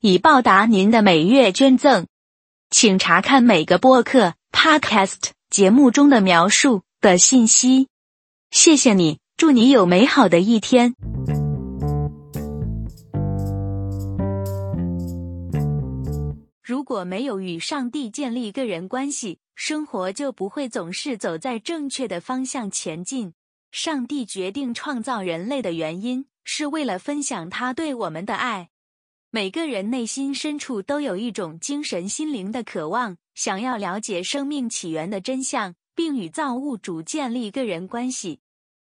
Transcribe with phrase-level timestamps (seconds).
[0.00, 2.06] 以报答您的每月捐赠，
[2.70, 7.88] 请查看每个播客 （podcast） 节目中的描述的信息。
[8.52, 10.94] 谢谢你，祝你有美好的一天。
[16.62, 23.32] 如果没有与上帝建立个人关系，生活就不会总是走在正确的方向前进。
[23.72, 28.68] 上帝决定创造人类的原因，是为了分享他对我们的爱。
[29.30, 38.40] 每个人内心深处都有一种精神心灵的渴望，想要了解生命起源的真相，并与造物主建立个人关系。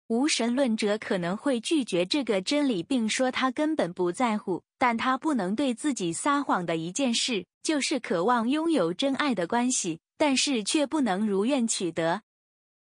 [0.09, 4.65] 无神论者可能会拒绝这个真理，并说他根本不在乎。
[4.77, 12.23] 但他不能对自己撒谎的一件事，就是渴望拥有真爱的关系，但是却不能如愿取得。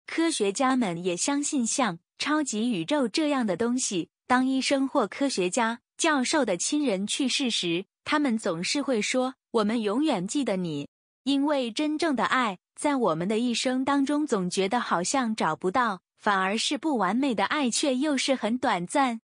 [0.07, 4.09] 科学家们也相信像超级宇宙这样的东西。
[4.25, 5.82] 当医生或科学家。
[6.03, 10.89] 教授的亲人去世时，他们总是会说：“我们永远记得你。”
[11.23, 19.21] 因为真正的爱在我们的一生当中总觉得好像找不到，反而是不完美的爱却又是很短暂。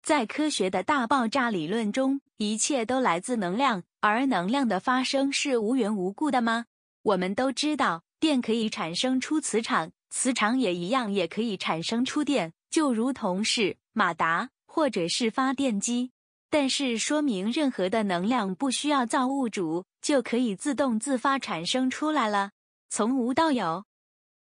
[0.00, 6.66] 在科学的大爆炸理论中，一切都来自能量，而能量的发生是无缘无故的吗？
[7.02, 14.50] 我们都知道，电可以产生出磁场，磁场也一样也可以产生出电，就如同是马达。
[14.74, 16.12] 或者是发电机，
[16.48, 22.52] 但是说明任何的能量不需要造物主就可以自动自发产生出来了，
[22.88, 23.84] 从无到有。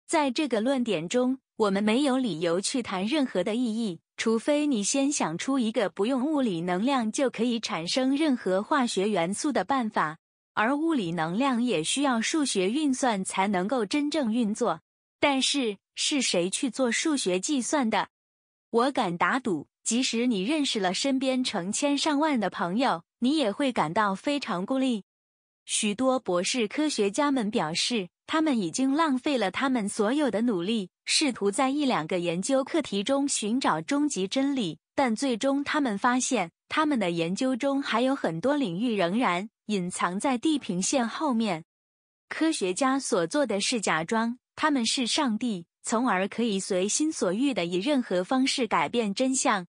[0.07, 10.17] 在这个论点中，我们没有理由去谈任何的意义，除非你先想出一个不用物理能量就可以产生任何化学元素的办法，
[10.53, 14.79] 而物理能量也需要数学运算才能够真正运作。
[15.19, 18.07] 但是是谁去做数学计算的？
[18.69, 19.67] 我敢打赌。
[19.83, 25.03] 即使你认识了身边成千上万的朋友，你也会感到非常孤立。
[25.65, 41.63] 许多博士科学家们表示，他们已经浪费了他们所有的努力，试图在一两个研究课题中寻找终极真理，但最终他们发现，他们的研究中还有很多领域仍然隐藏在地平线后面。
[42.27, 49.67] 科学家所做的是假装他们是上帝，从而可以随心所欲的以任何方式改变真相。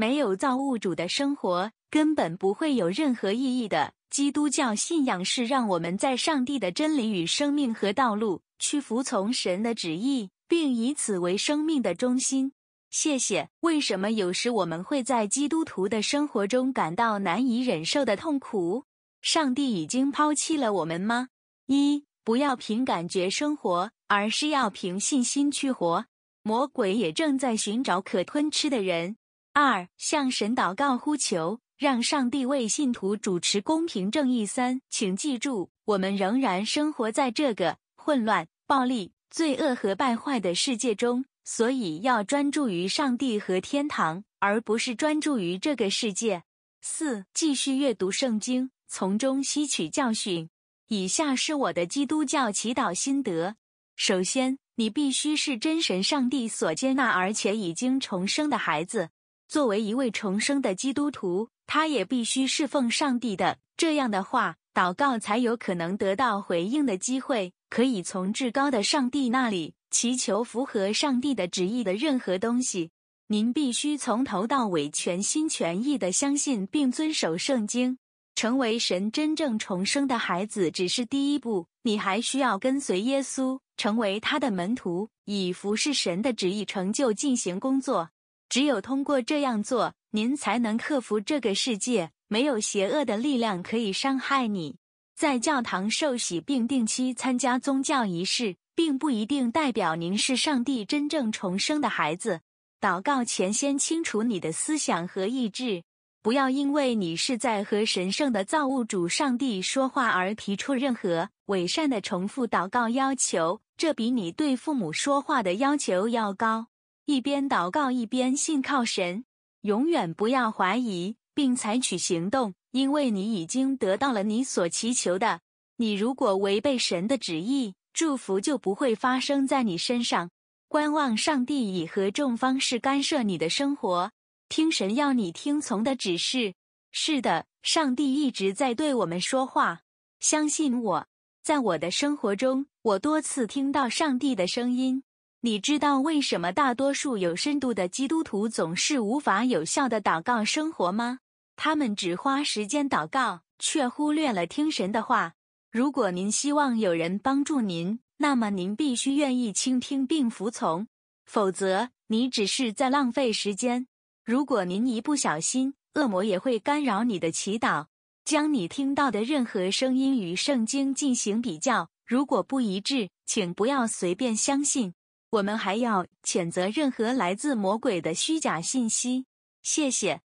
[0.00, 3.94] 没有造物主的生活根本不会有任何意义的。
[4.10, 12.52] 基督教信仰是让我们在上帝的真理与生命和道路去服从神的旨意，并以此为生命的中心。
[12.90, 13.48] 谢谢。
[13.62, 18.84] 为什么有时我们会在基督徒的生活中感到难以忍受的痛苦？
[19.20, 21.26] 上帝已经抛弃了我们吗？
[21.66, 26.06] 一，不要凭感觉生活，而是要凭信心去活。
[26.44, 29.16] 魔鬼也正在寻找可吞吃的人。
[29.60, 34.46] 二向神祷告呼求，让上帝为信徒主持公平正义。
[34.46, 46.44] 三，请记住，我们仍然生活在这个混乱、暴力、罪恶和败坏的世界中，所以要专注于上帝和天堂，而不是专注于这个世界。
[46.80, 50.48] 四，继续阅读圣经，从中吸取教训。
[50.86, 53.56] 以下是我的基督教祈祷心得：
[53.96, 59.08] 首先，你必须是真神上帝所接纳而且已经重生的孩子。
[59.48, 63.56] 作为一位重生的基督徒，他也必须侍奉上帝的。
[63.78, 72.90] 这样的话，祷告才有可能得到回应的机会，可以从至高的上帝那里祈求符合上帝的旨意的任何东西。
[73.28, 77.96] 您必须从头到尾全心全意的相信并遵守圣经，
[78.34, 81.66] 成为神真正重生的孩子只是第一步。
[81.84, 88.10] 你还需要跟随耶稣，成为他的门徒，以服侍神的旨意成就进行工作。
[88.48, 92.10] 只有通过这样做，您才能克服这个世界。
[92.30, 94.76] 没有邪恶的力量可以伤害你。
[95.16, 102.40] 在教堂受洗并定期参加宗教仪式，并不一定代表您是上帝真正重生的孩子。
[102.80, 105.82] 祷告前，先清楚你的思想和意志，
[106.22, 113.60] 不要因为你是在和神圣的造物主上帝说话而提出任何伪善的重复祷告要求。
[113.76, 116.66] 这比你对父母说话的要求要高。
[117.08, 119.24] 一边祷告一边信靠神，
[119.62, 125.40] 永远不要怀疑，并采取行动，因为你已经得到了你所祈求的。
[125.76, 130.28] 你如果违背神的旨意，祝福就不会发生在你身上。
[130.68, 134.12] 观望上帝以何种方式干涉你的生活？
[134.50, 136.52] 听神要你听从的指示。
[136.92, 139.80] 是的，上帝一直在对我们说话。
[140.20, 141.06] 相信我，
[141.42, 145.02] 在我的生活中，我多次听到上帝的声音。
[145.40, 151.20] 你知道为什么大多数有深度的基督徒总是无法有效的祷告生活吗？
[151.54, 155.34] 他们只花时间祷告，却忽略了听神的话。
[155.70, 160.88] 如果您希望有人帮助您，那么您必须愿意倾听并服从，
[161.24, 163.86] 否则你只是在浪费时间。
[164.24, 167.86] 如果您一不小心，恶魔也会干扰你的祈祷，
[168.24, 171.90] 将你听到的任何声音与圣经进行比较。
[172.04, 174.94] 如果不一致，请不要随便相信。
[175.30, 179.26] 我们还要谴责任何来自魔鬼的虚假信息。
[179.62, 180.20] 谢谢。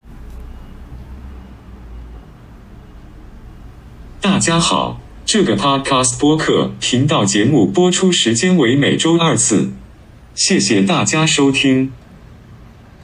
[4.21, 9.73] 大家好，这个 Podcast 播客频道节目播出时间为每周二次。
[10.35, 11.93] 谢谢大家收听。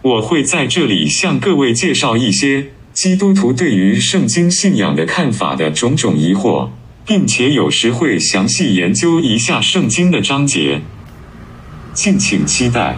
[0.03, 6.69] 我会在这里向各位介绍一些基督徒对于圣经信仰的看法的种种疑惑，
[7.07, 10.83] 并且有时会详细研究一下圣经的章节。
[11.97, 12.95] 敬请期待。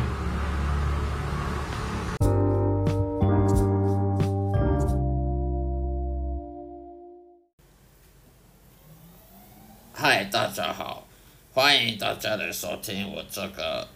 [9.93, 11.07] 嗨，大家好，
[11.55, 13.87] 欢迎大家来收听我这个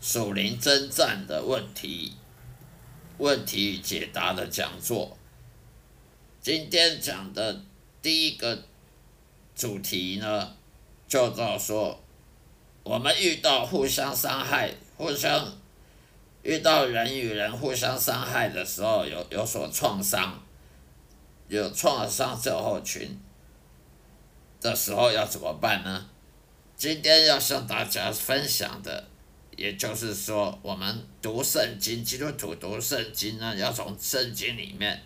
[0.00, 2.14] 属灵征战的问题、
[3.18, 5.16] 问题与解答的讲座。
[6.40, 7.62] 今天讲的
[8.02, 8.64] 第一个
[9.54, 10.54] 主题呢，
[11.06, 12.01] 叫做说。
[12.84, 15.56] 我们遇到互相伤害、互相
[16.42, 20.42] 遇到人与人互相伤害的时候，有有所创伤，
[21.46, 23.16] 有创伤症候群
[24.60, 26.08] 的时候要怎么办呢？
[26.76, 29.04] 今天要向大家分享的，
[29.56, 35.00] 也就是说，我们读圣经，基督徒读圣经呢，要从圣经里面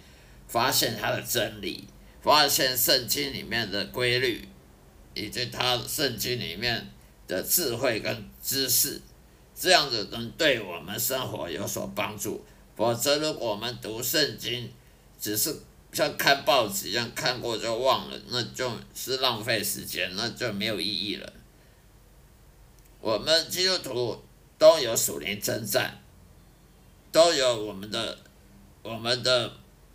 [0.48, 1.86] 发现它的真理，
[2.22, 4.48] 发现圣经里面的规律，
[5.12, 6.90] 以及它圣经里面。
[7.26, 9.00] 的智慧跟知识，
[9.54, 12.44] 这样子能对我们生活有所帮助。
[12.76, 14.70] 否则，如果我们读圣经，
[15.18, 15.54] 只是
[15.92, 21.32] 像看报纸一样看过就忘了，那就是浪费时间，那就没有意义了。
[23.00, 24.22] 我们基督徒
[24.58, 25.98] 都有属灵征战，
[27.10, 28.18] 都有我们的
[28.82, 29.50] 我们的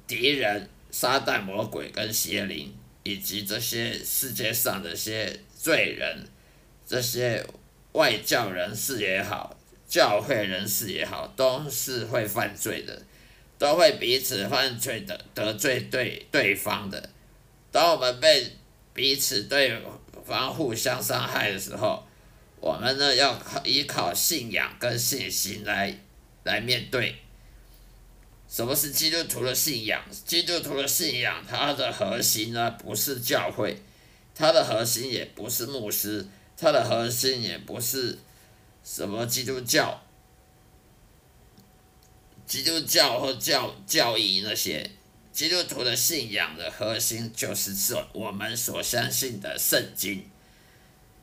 [0.08, 6.28] 敌人撒旦魔鬼跟邪灵，以及这些世界上的些罪人。
[6.92, 7.42] 这些
[7.94, 9.56] 外教人士也好，
[9.88, 13.02] 教会人士也好，都是会犯罪的，
[13.58, 17.10] 都会彼此犯罪的，得罪对对方的。
[17.72, 18.58] 当我们被
[18.94, 19.82] 彼此对
[20.26, 22.06] 方互相伤害的时候，
[22.60, 25.98] 我们呢要靠依靠信仰跟信心来
[26.44, 27.16] 来面对。
[28.50, 30.04] 什么是基督徒的信仰？
[30.26, 33.78] 基督徒的信仰，它的核心呢不是教会，
[34.36, 36.28] 它的核心也不是牧师。
[36.62, 38.20] 它的核心也不是
[38.84, 40.00] 什么基督教、
[42.46, 44.88] 基督教或教教义那些，
[45.34, 50.24] 基督徒的信仰的核心就是说我们所相信的圣经，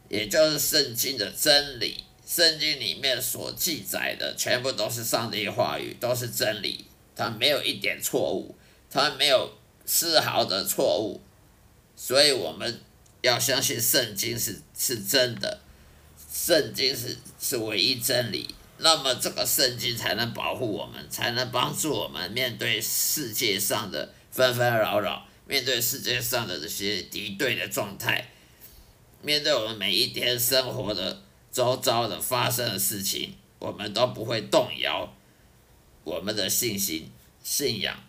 [0.09, 2.03] 也就是圣经的真理。
[2.27, 8.57] 圣经里面所记载的全部都是上帝话语，都是真理，它没有一点错误，
[8.91, 9.53] 它没有
[9.87, 11.21] 丝毫的错误，
[11.95, 12.81] 所以我们。
[13.23, 15.61] 要相信圣经是是真的，
[16.33, 28.31] 圣经是是唯一真理，那么这个圣经才能保护我们，才能帮助我们面对世界上的纷纷扰扰，面对世界上的这些敌对的状态，
[29.23, 35.13] 面对我们每一天生活的周遭的发生的事情，我们都不会动摇
[36.05, 37.11] 我们的信心、
[37.43, 38.01] 信仰。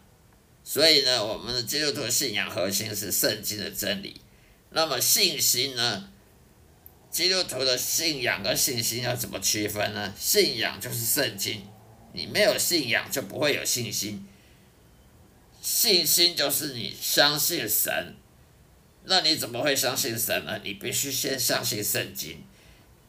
[0.64, 4.22] 所以呢，我们的基督徒信仰核心是圣经的真理。
[4.72, 6.10] 那么信心呢？
[7.12, 10.14] 基督徒的信仰跟信心要怎么区分呢？
[10.18, 11.66] 信仰就是圣经，
[12.14, 14.28] 你没有信仰就不会有信心。
[15.62, 18.16] 信心就是你相信神，
[19.06, 20.60] 那你怎么会相信神呢？
[20.64, 22.44] 你必须先相信圣经。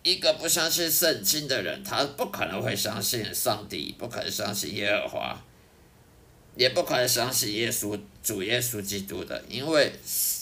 [0.03, 5.45] 一个不相信圣经的人，他不可能会相信上帝，不可能相信耶和华。
[6.57, 9.93] 也不可能相信耶稣主耶稣基督的，因为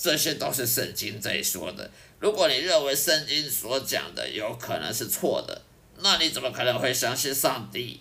[0.01, 1.91] 这些都是圣经在说的。
[2.21, 5.63] 如果你认为圣经所讲的有可能是错的，
[5.99, 8.01] 那你怎么可能会相信上帝？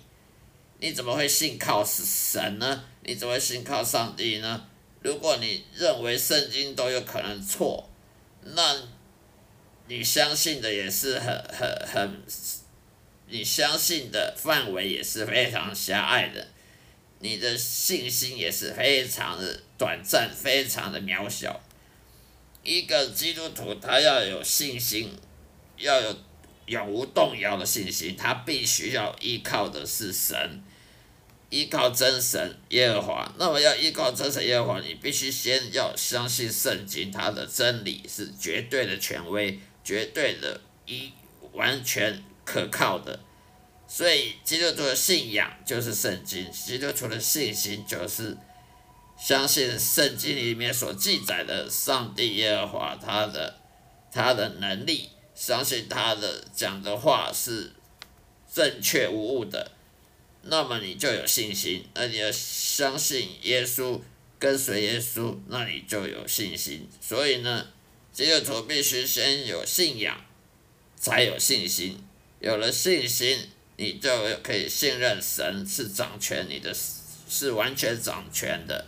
[0.79, 2.83] 你怎么会信靠神呢？
[3.01, 4.67] 你怎么会信靠上帝呢？
[5.01, 7.89] 如果你认为圣经都有可能错，
[8.43, 8.75] 那
[9.87, 12.21] 你相信的也是很很很，
[13.27, 16.47] 你相信的范围也是非常狭隘的，
[17.19, 21.59] 你的信心也是非常的短暂，非常的渺小。
[22.67, 25.09] 一个基督徒他要有信心，
[25.77, 26.13] 要有
[26.65, 30.61] 永无动摇的信心，他必须要依靠的是神。
[31.49, 41.13] 依靠真神耶和华，那么要依靠真神耶和华，你必须先要相信圣经，它的真理是绝对的权威，绝对的一
[41.53, 43.17] 完全可靠的。
[43.87, 48.35] 所以基督徒的信仰就是圣经，基督徒的信心就是
[49.17, 53.59] 相信圣经里面所记载的上帝耶和华他的
[54.11, 57.73] 他的能力，相信他的讲的话是
[58.53, 59.71] 正确无误的。
[60.43, 63.99] 那么你就有信心，那你要相信耶稣，
[64.39, 66.87] 跟随耶稣，那你就有信心。
[67.01, 67.67] 所以呢，
[68.13, 70.21] 基督徒必须先有信仰，
[70.95, 72.01] 才有信心。
[72.39, 74.09] 有了信心，你就
[74.43, 76.73] 可以信任神是掌权你的，
[77.27, 78.85] 是完全掌权的。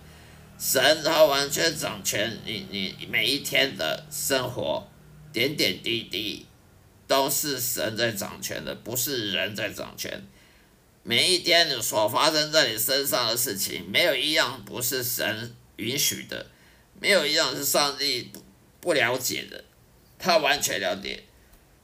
[0.60, 4.86] 神他完全掌权，你你每一天的生活，
[5.32, 6.46] 点点滴滴，
[7.08, 10.22] 都是神在掌权的，不是人在掌权。
[11.04, 16.46] 每一天你所发生在你身上的事情，没有一样不是神允许的，
[17.00, 18.44] 没有一样是上帝不
[18.82, 19.64] 不了解的，
[20.20, 21.24] 他完全了解。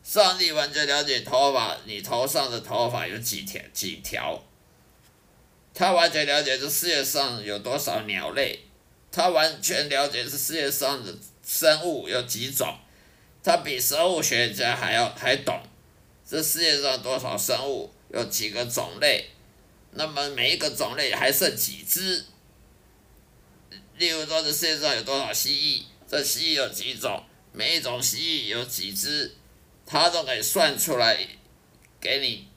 [0.03, 4.44] 上帝完全了解头发，你头上的头发有几条几条，
[5.74, 8.60] 他完全了解这世界上有多少鸟类，
[9.15, 12.77] 他完全了解这世界上的生物有几种，
[13.41, 15.57] 他比生物学家还要还懂
[16.27, 17.91] 这世界上多少生物。
[18.10, 19.25] 有几个种类，
[19.91, 22.24] 那么每一个种类还剩几只？
[23.98, 25.84] 例如说，这世界上有多少蜥蜴？
[26.07, 27.24] 这蜥蜴有几种？
[27.51, 29.34] 每一种蜥蜴有几只？
[29.86, 31.17] 他都可以算出来，
[32.00, 32.48] 给你，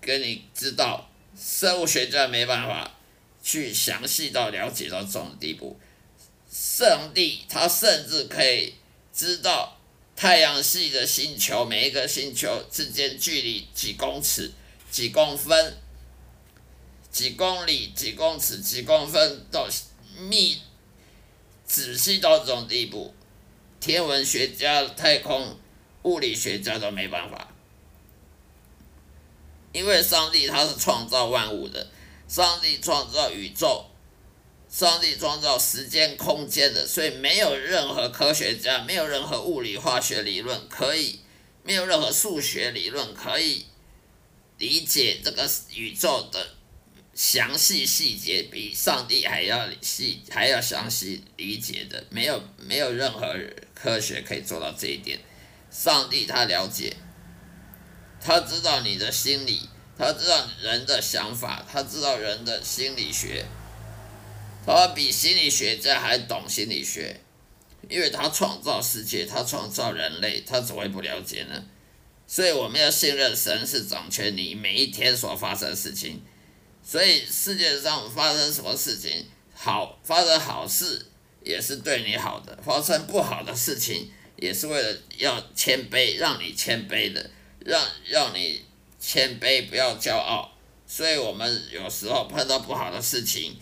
[0.00, 1.08] 给你知道。
[1.36, 2.98] 生物学家没办法
[3.42, 5.78] 去详细到了解到这种地步。
[6.58, 8.74] 上帝他甚至可以
[9.12, 9.76] 知道
[10.16, 14.52] 太阳系的星球每一个星球之间距离几公尺。
[14.88, 15.76] 几公分、
[17.10, 19.68] 几公里、几公尺、几公分到
[20.18, 20.62] 密
[21.66, 23.12] 仔细到这种地步，
[23.78, 25.58] 天文学家、太空
[26.04, 27.48] 物理学家都没办法。
[29.72, 31.90] 因为上帝他是创造万物的，
[32.26, 33.84] 上帝创造宇宙，
[34.76, 41.20] 上帝创造时间空间的，所以没有任何科学家，没有任何物理化学理论可以，
[41.62, 43.64] 没有任何数学理论可以。
[44.58, 46.46] 理解这个宇宙的
[47.14, 53.34] 详细细节，比上帝还要细，还要详细理解的，没有没有任何
[53.74, 55.18] 科学可以做到这一点。
[55.70, 56.94] 上帝他了解，
[58.20, 63.42] 他知道你的心理，他知道人的想法，他知道人的心理学，
[64.66, 67.20] 他比心理学家还懂心理学，
[67.88, 71.64] 因为他创造世界，他创造人类，他怎么会不了解呢？
[72.26, 76.20] 所以我们要信任神是掌权你每一天所发生的事情，
[76.82, 81.06] 所以世界上发生什么事情，好发生好事
[81.44, 87.30] 也是对你好的，发生不好的事情也是为了要谦卑，让你谦卑的，
[87.60, 88.64] 让让你
[88.98, 90.52] 谦卑，不要骄傲。
[90.88, 93.56] 所以我们有时候碰到不好的事情，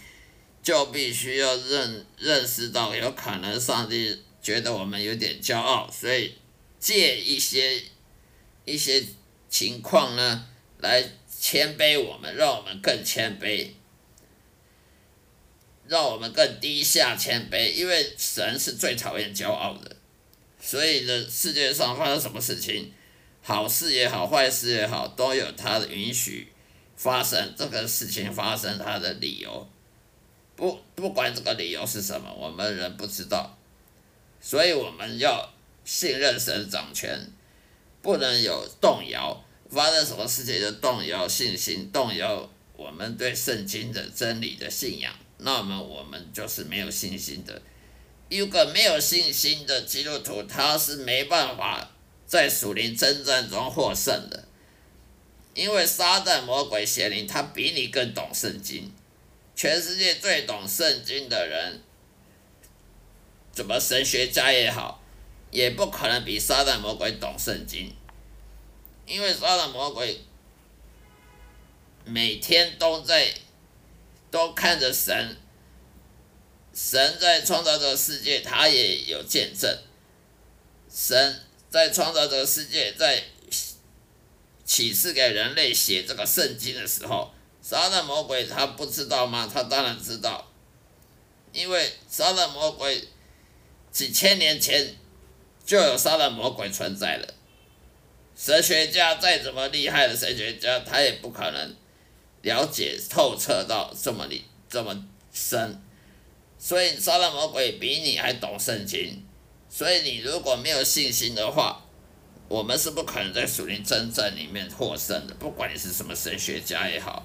[0.65, 6.35] 就必须要认认识到，有可能上帝觉得我们有点骄傲，所以
[6.81, 7.81] 借一些。
[8.67, 9.05] 一些
[9.51, 10.47] 情况呢，
[10.79, 13.69] 来谦卑我们，让我们更谦卑，
[15.87, 17.75] 让我们更低下谦卑。
[17.75, 19.97] 因为神是最讨厌骄傲的，
[20.59, 22.91] 所以呢，世界上发生什么事情，
[23.43, 26.51] 好事也好，坏事也好，都有他的允许
[26.97, 27.55] 发生。
[27.55, 29.69] 这个事情发生，他的理由，
[30.57, 33.57] 不不管这个理由是什么，我们人不知道，
[34.41, 35.53] 所以我们要
[35.85, 37.19] 信任神掌权。
[38.03, 42.47] 不能有动摇，发生什么事情就动摇信心，动摇
[42.77, 47.63] 我们对圣经的真理的信仰，那么我们就是没有信心的。
[48.29, 51.91] 一个没有信心的基督徒，他是没办法
[52.27, 54.45] 在属灵征战中获胜的，
[55.55, 58.93] 因为撒旦、魔鬼、邪灵，他比你更懂圣经。
[59.55, 61.81] 全世界最懂圣经的人，
[63.53, 65.01] 怎么神学家也好。
[65.51, 67.95] 也不可能比撒旦魔鬼懂圣经，
[69.07, 70.21] 因为撒旦魔鬼
[72.05, 73.33] 每天都在
[74.33, 75.37] 都看着神
[76.75, 79.79] 神在创造这个世界，他也有见证。
[80.93, 83.23] 神在创造这个世界，在
[84.65, 87.33] 启示给人类写这个圣经的时候，
[87.67, 89.51] 撒旦魔鬼他不知道吗？
[89.51, 90.47] 他当然知道，
[91.51, 93.09] 因为撒旦魔鬼
[93.91, 94.95] 几千年前
[95.65, 97.35] 就有撒旦魔鬼存在了。
[98.37, 101.75] 神学家再怎么厉害的神学家，他也不可能
[102.43, 105.03] 了解透彻到这么里这么
[105.33, 105.81] 深。
[106.59, 109.25] 所以撒旦魔鬼比你还懂圣经。
[109.71, 111.83] 所以你如果没有信心的话，
[112.47, 115.35] 我们是不可能在属灵真正里面获胜的。
[115.37, 117.25] 不管你是什么神学家也好，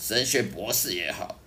[0.00, 1.38] 神学博士也好，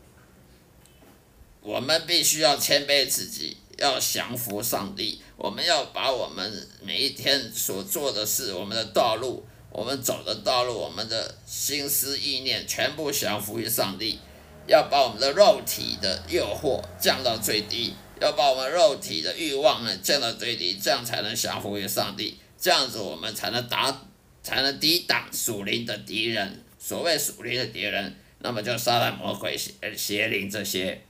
[1.61, 5.19] 我们必须要谦卑自己，要降服上帝。
[5.35, 14.19] 我们要把我们每一天所做的事、我们的道路、我们走的道路、我们的心思意念，全部降服于上帝。
[14.67, 17.95] 要把我们的肉体的诱惑降到最低。
[18.21, 24.07] 要把我们肉体的欲望呢降到最低，这样才能降服于上帝，这样子我们才能打，
[24.43, 26.63] 才能抵挡属灵的敌人。
[26.79, 31.01] 所谓属灵的敌人，那么就撒旦魔鬼邪邪灵这些，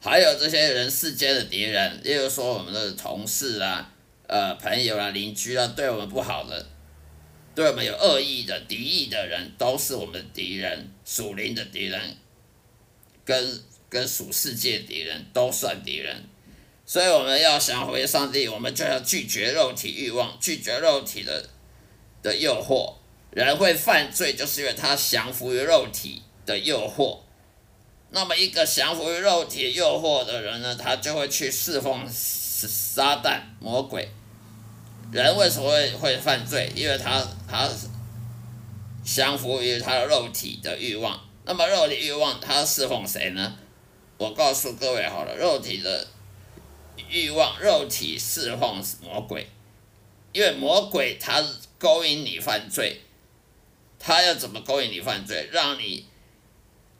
[0.00, 3.92] 还有这些人世间的敌人，例如说我们的同事啊、
[4.28, 6.64] 呃朋友啊、邻居啊，对我们不好的，
[7.56, 12.00] 对我们有恶意的敌意的人，都是我们的敌人，属灵的敌人，
[13.24, 13.60] 跟。
[13.86, 16.24] 跟属世界敌人都算敌人，
[16.84, 21.48] 所以我们要想回上帝，我们就要拒绝肉体欲望，拒绝肉体的
[22.20, 22.94] 的诱惑。
[23.34, 27.18] 人会犯罪，就是因为他降服于肉体的诱惑。
[28.10, 34.08] 那么，一个降服于肉体诱惑的人呢，他就会去侍奉撒旦魔鬼。
[35.10, 36.72] 人为什么会会犯罪？
[36.76, 37.68] 因为他他
[39.04, 41.20] 降服于他的肉体的欲望。
[41.44, 43.56] 那么，肉体欲望他侍奉谁呢？
[44.16, 46.06] 我告诉各位好了，肉体的
[47.10, 49.48] 欲望，肉体侍奉魔鬼，
[50.32, 51.44] 因为魔鬼他
[51.78, 53.00] 勾引你犯罪，
[54.06, 55.48] 他要怎么勾引你犯罪？
[55.50, 56.04] 让你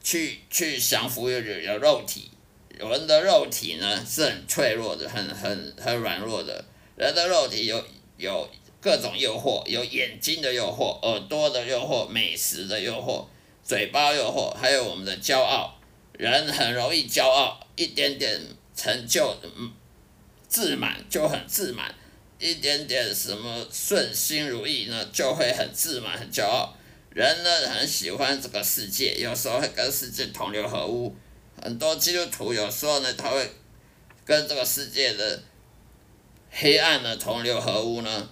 [0.02, 2.30] 去去降服于你的肉体。
[2.70, 6.64] 人的肉体呢是很脆弱的，很很很软弱的。
[6.96, 7.84] 人的肉体有
[8.16, 8.48] 有
[8.80, 13.26] 各种诱惑，有眼睛的诱惑，耳朵的诱惑，美食的诱惑，
[13.62, 15.78] 嘴巴诱惑，还有我们的骄傲。
[16.14, 18.40] 人很容易骄傲，一点点
[18.74, 19.70] 成就，嗯，
[20.48, 21.94] 自满就很自满，
[22.38, 26.74] 一点点什么顺心如意呢，就会很自满、很骄傲。
[27.14, 31.16] 人呢很喜欢这个世界，有时候会跟世界同流合污。
[31.62, 33.50] 很多基督徒有时候呢，他会
[34.27, 35.42] 跟这个世界的
[36.50, 38.29] 黑暗呢同流合污呢，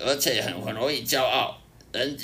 [0.00, 1.62] 而且很很容易骄傲。
[1.92, 2.18] 人。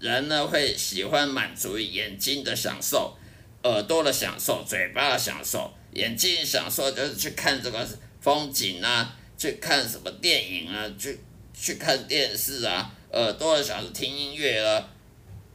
[0.00, 3.16] 人呢会喜欢满足于眼睛的享受，
[3.62, 5.72] 耳朵的享受，嘴巴的享受。
[5.92, 7.88] 眼睛享受就是去看这个
[8.20, 11.20] 风景啊，去看什么电影啊，去
[11.54, 12.92] 去看电视啊。
[13.12, 14.88] 耳朵享受听音乐啊，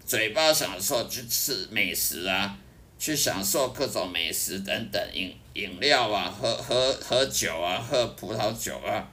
[0.05, 2.55] 嘴巴享受去吃美食啊，
[2.99, 9.11] 去享受各种美食等等饮饮料啊，喝喝喝酒啊，喝葡萄酒啊，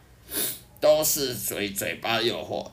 [0.79, 2.71] 都是属于嘴巴诱惑。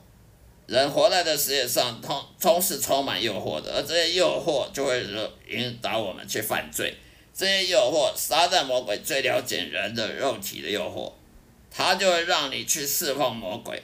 [0.66, 5.02] 人活在这世界上，通都是充满诱惑的，而这些诱惑就会
[5.48, 6.94] 引导我们去犯罪。
[7.32, 11.10] 这些诱惑，撒旦魔鬼最了解人的肉体的诱惑，
[11.70, 13.82] 他就会让你去释放魔鬼。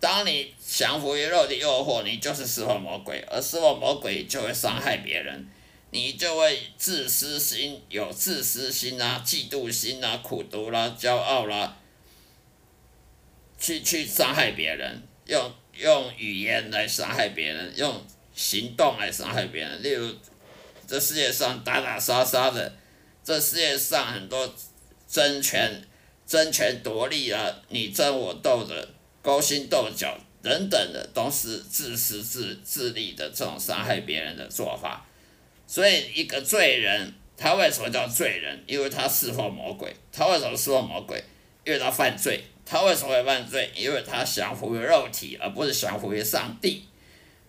[0.00, 5.46] 当你降服于肉体诱惑，你就是释放魔鬼，而释放魔鬼就会伤害别人，
[5.90, 11.76] 你就会自私心，有自私心啊，嫉妒心啊，苦毒啦，骄傲啦，
[13.58, 15.02] 去去伤害别人。
[15.26, 18.02] 用用语言来伤害别人，用
[18.34, 19.80] 行动来伤害别人。
[19.80, 20.12] 例如，
[20.88, 22.72] 这世界上打打杀杀的，
[23.22, 24.52] 这世界上很多
[25.06, 25.80] 争权、
[26.26, 28.88] 争权夺利啊，你争我斗的，
[29.22, 35.06] 勾心斗角等等的，都是自私自自利的这种伤害别人的做法。
[35.66, 38.64] 所以，一个罪人，他为什么叫罪人？
[38.66, 39.94] 因为他释放魔鬼。
[40.10, 41.22] 他为什么释放魔鬼？
[41.64, 42.42] 因为他犯罪。
[42.64, 43.70] 他为什么会犯罪？
[43.74, 46.84] 因为他降服于肉体，而不是降服于上帝。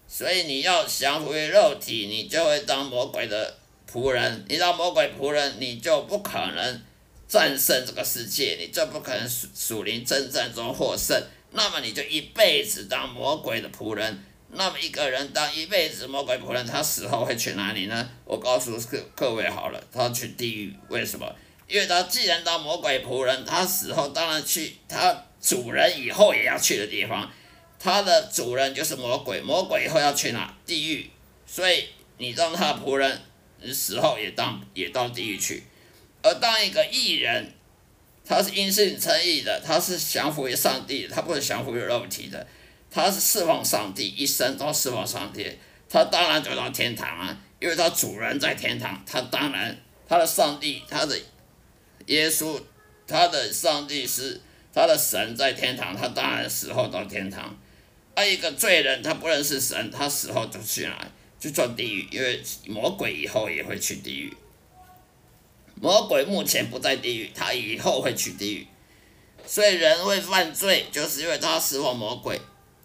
[0.08, 3.58] 所以你要降服于肉体，你就会当魔鬼的
[3.92, 4.46] 仆人。
[4.50, 6.82] 你当魔鬼仆人，你就不可能
[7.28, 11.22] 战胜这个世界，你就不可能属属灵征战中获胜。
[11.52, 14.24] 那么你就一辈子当魔鬼的仆人。
[14.54, 18.10] 那么一个人当一辈子魔鬼仆人，他死后会去哪里呢？
[18.26, 20.76] 我告诉各各位好了，他去地狱。
[20.90, 21.34] 为什么？
[21.68, 27.32] 因为他既然当魔鬼仆人，他死后当然去他主人以后也要去的地方，
[27.80, 30.54] 他的主人就是魔鬼，魔鬼以后要去哪？
[30.66, 31.10] 地狱。
[31.46, 31.86] 所以
[32.18, 33.22] 你让他仆人，
[33.74, 35.64] 死后也当也到地狱去。
[36.22, 37.54] 而当一个艺人，
[38.26, 42.46] 他是因信称义的，他是降服于上帝，他不是降服于肉体的，
[42.90, 45.50] 他是侍奉上帝，一生都侍奉上帝，
[45.90, 51.20] 他当然走到天堂啊，因为他主人在天堂，他当然他的上帝，他的
[52.08, 52.62] 耶稣，
[53.08, 54.40] 他的上帝是
[54.74, 57.58] 他的神在天堂，他当然死后到天堂。
[58.14, 61.08] 而一个罪人，他不认识神，他死后就去哪？
[61.40, 64.32] 去做地狱，因为魔鬼以后也会去地狱。
[65.82, 68.68] 魔鬼目前不在地狱，他以后会去地狱。
[69.48, 72.40] 所以人会犯罪，就是因为他侍奉魔鬼。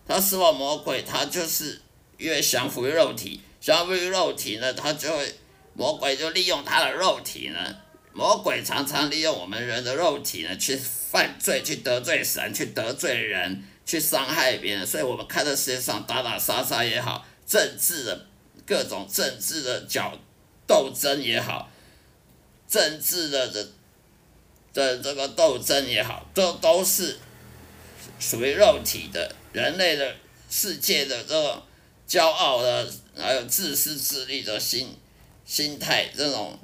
[0.08, 1.82] 他侍奉魔鬼，他就是
[2.16, 5.34] 越降服于肉体，降服于肉体呢，他就会
[5.74, 7.76] 魔鬼就利用他的肉体呢。
[8.14, 14.86] 魔鬼常常利用我们人的肉体呢，去犯罪，去得罪神，去得罪人，去伤害别人。
[14.86, 18.26] 所以我们看到世界上打打杀杀也好，政治的
[18.64, 20.18] 各种政治的角
[20.66, 21.70] 斗争也好。
[22.68, 23.68] 政治的的
[24.72, 27.18] 的这个斗争也好，都都是
[28.18, 30.16] 属于肉体的人类的
[30.50, 31.62] 世界的这种
[32.08, 34.96] 骄傲的，还有自私自利的心
[35.44, 36.58] 心态，这种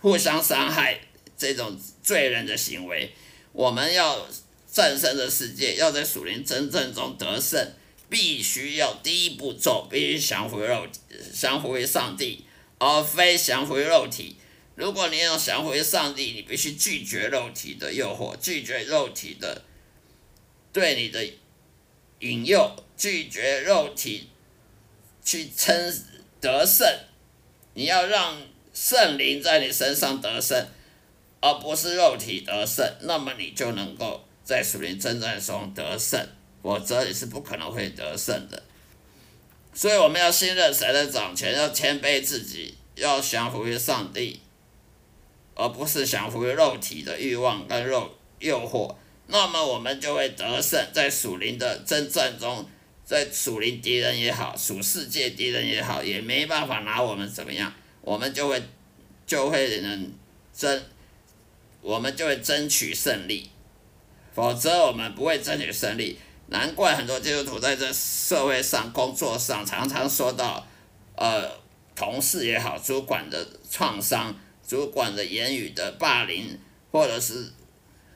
[0.00, 1.00] 互相伤害，
[1.36, 3.14] 这种罪人的行为，
[3.52, 4.26] 我们要
[4.70, 7.72] 战胜的世界，要在属灵真正中得胜，
[8.08, 11.00] 必须要第一步骤，必须降服肉体，
[11.34, 12.44] 降服于上帝，
[12.78, 14.36] 而非降服于肉体。
[14.74, 19.62] 如果你要降服上帝，你必须拒绝肉体的诱惑，拒绝肉体的
[20.72, 21.24] 对你的
[22.20, 24.30] 引诱，拒绝肉体
[25.22, 25.94] 去称
[26.40, 26.86] 得胜。
[27.74, 28.40] 你要让
[28.72, 30.66] 圣灵在你身上得胜，
[31.40, 36.26] 而不是肉体得胜，那么你就能够在属灵征战中得胜，
[36.62, 38.62] 否则你是不可能会得胜的。
[39.74, 44.40] 所以我们要信任神的掌权，要谦卑自己，要降服于上帝。
[45.54, 48.94] 而不是降服于肉体的欲望跟肉诱惑，
[49.26, 52.66] 那么我们就会得胜，在属灵的征战中，
[53.04, 58.62] 在属灵敌人也好，属世界敌人也好，也没办法拿我们怎么样，我们就会
[59.26, 60.12] 就会能
[60.54, 60.82] 争，
[61.80, 63.50] 我们就会争取胜利，
[64.34, 66.18] 否则我们不会争取胜利。
[66.48, 70.66] 难怪很多基督徒在这社会上、工作上常常说到，
[71.16, 71.50] 呃，
[71.94, 74.34] 同事也好，主管的创伤。
[74.66, 76.58] 主管的言语的霸凌，
[76.90, 77.52] 或者是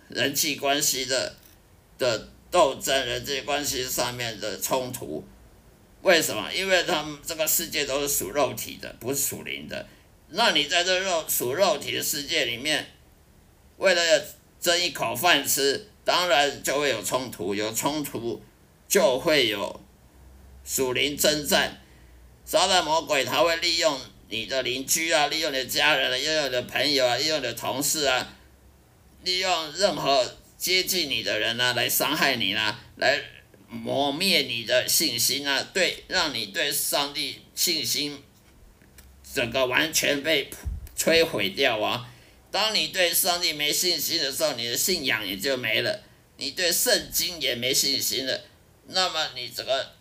[0.08, 1.36] 人际关系的
[1.98, 5.24] 的斗争，人际关系上面的冲突，
[6.02, 6.50] 为什么？
[6.52, 9.86] 因为他们这个世界都是属肉体的，不是属灵的。
[10.28, 12.86] 那你在这肉属肉体的世界里面，
[13.76, 14.24] 为了要
[14.60, 18.40] 争一口饭吃，当然就会有冲突，有冲突
[18.88, 19.80] 就会有
[20.64, 21.80] 属灵征战，
[22.44, 24.00] 撒旦魔鬼他会利用。
[24.28, 28.36] 你的邻居啊，利用你的家人啊，利用你的朋友啊，利用你的同事啊，
[29.22, 33.20] 利用任何接近你的人啊，来伤害你啊，来
[33.68, 38.22] 磨灭你的信心啊，对，让你对上帝信心
[39.34, 40.48] 整个完全被
[40.96, 42.08] 摧毁掉啊！
[42.50, 46.02] 当你对上帝没信心的时候，你的信仰也就没了，
[46.38, 48.44] 你对圣经也没信心了，
[48.86, 49.92] 那么你整个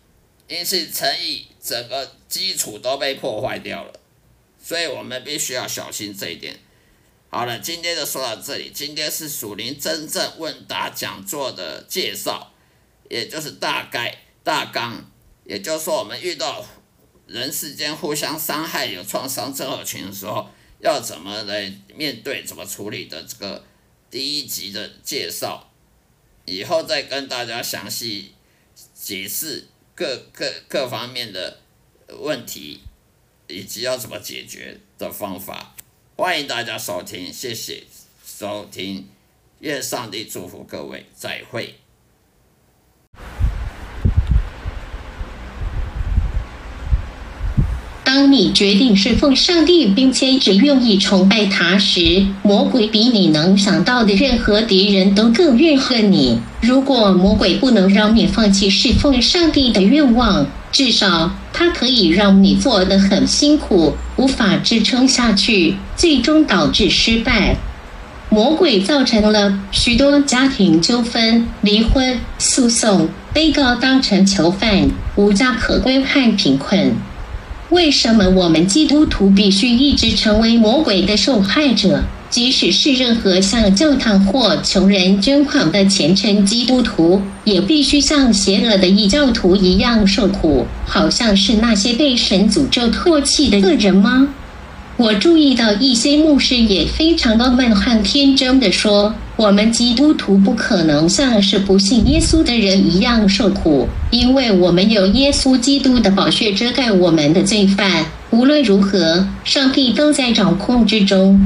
[0.48, 4.00] 因信诚意整个基础都被破坏掉了。
[4.66, 6.58] 所以我们必须要小心这一点。
[7.30, 8.72] 好了，今天就说到这里。
[8.74, 12.52] 今天是属灵真正问答讲座的介绍，
[13.08, 15.08] 也就是大概大纲。
[15.44, 16.66] 也就是说，我们遇到
[17.28, 20.50] 人世间互相伤害、有创伤症候群的时候，
[20.80, 23.64] 要怎么来面对、怎么处理的这个
[24.10, 25.70] 第一集的介绍。
[26.44, 28.34] 以后再跟大家详细
[28.92, 31.60] 解释各各各方面的
[32.08, 32.80] 问题。
[33.48, 35.74] 以及要怎么解决的方法，
[36.16, 37.84] 欢迎大家收听，谢谢
[38.24, 39.06] 收听，
[39.60, 41.76] 愿上帝祝福各位，再会。
[48.02, 56.40] 当你决定侍奉上帝，并且只愿意崇拜他时，魔鬼比你能想到的任何敌人都更怨恨你。
[56.62, 67.56] 如果魔鬼不能让你放弃侍奉上帝的愿望，至少它可以让你做得很辛苦，无法支撑下去，最终导致失败。
[68.28, 76.94] 魔鬼造成了许多家庭纠纷、离婚、诉讼、被告当成囚犯、无家可归和贫困。
[77.70, 82.02] 为什么我们基督徒必须一直成为魔鬼的受害者？
[82.28, 94.28] 即使是任何向教堂或穷人捐款的虔诚基督徒，也必须像邪恶的异教徒一样受苦，好像是那些被神诅咒唾弃的恶人吗？
[94.98, 108.06] 我注意到一些牧师也非常的闷和天真的说：“我们基督徒不可能像是不信耶稣的人一样受苦，因为我们有耶稣基督的宝血遮盖我们的罪犯。
[108.30, 111.38] 无论如何，上帝都在掌控之中。”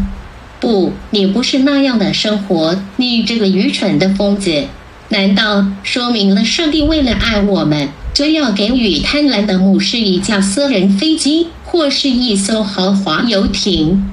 [0.61, 4.65] 不，你不是那样的生活，你这个愚蠢的疯子！
[5.09, 11.49] 难道说明了上帝为了爱我们，就要给予贪婪的牧师一架私人飞机？
[11.65, 14.05] 或是一艘豪华游艇，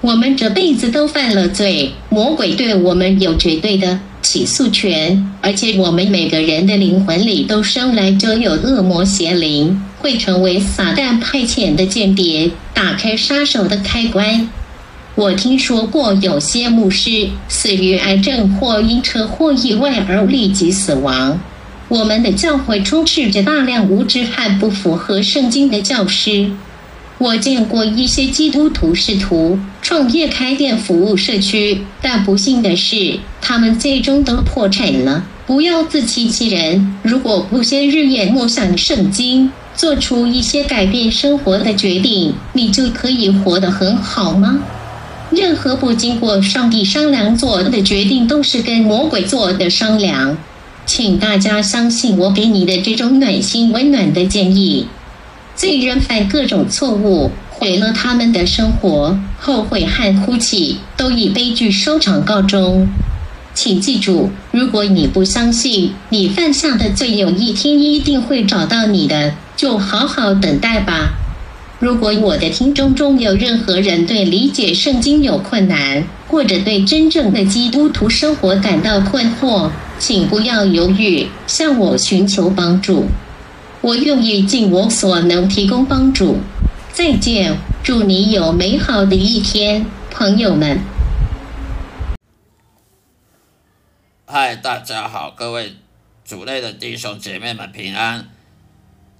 [0.00, 14.48] 我们这辈子都犯了罪，魔鬼对我们有绝对的起诉权，而且我们每个人的灵魂里都生来就有恶魔邪灵，会成为撒旦派遣的间谍，打开杀手的开关。
[15.16, 21.40] 我听说过有些牧师死于癌症或因车祸意外而立即死亡。
[21.88, 26.50] 我们的教会充斥着大量无知和不符合圣经的教师。
[27.18, 35.24] 我见过一些基督徒试图创业开店服务社区，但不幸的是，他们最终都破产了。
[35.46, 44.58] 不要自欺欺人，如果不先日夜默想圣经，做出一些改变生活的决定，你就可以活得很好吗？
[45.34, 50.36] 任何不经过上帝商量做的决定，都是跟魔鬼做的商量。
[50.86, 54.86] 请大家相信我给你的这种暖心温暖的建议。
[55.56, 62.88] 罪人犯各种错误，毁了他们的生活，后悔和哭泣都以悲剧收场告终。
[63.54, 71.14] 请记住，如果你不相信你犯下的罪有一天一定会找到你的，就好好等待吧。
[71.84, 83.04] 如果我的听众中有任何人对理解圣经有困难，或者对真正的基督徒生活感到困惑，请不要犹豫，向我寻求帮助。
[83.82, 86.38] 我愿意尽我所能提供帮助。
[86.90, 90.80] 再见，祝你有美好的一天，朋友们。
[94.24, 95.74] 嗨，大家好，各位
[96.24, 98.33] 主内的弟兄姐妹们平安。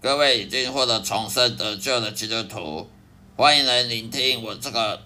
[0.05, 2.91] 各位已经获得重生得救的基督徒，
[3.39, 5.03] 欢迎来聆听我这个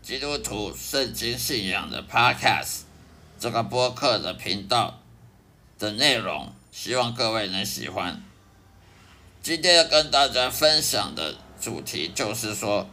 [0.00, 2.82] 基督徒圣经信仰的 Podcast
[3.40, 5.00] 这个播客的频道
[5.76, 8.22] 的内容，希望各位能喜欢。
[9.42, 12.88] 今天要跟大家分享的主题就是说，